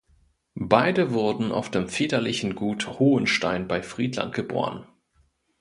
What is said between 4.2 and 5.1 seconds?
geboren.